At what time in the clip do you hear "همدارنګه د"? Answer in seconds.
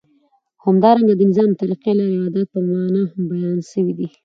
0.63-1.21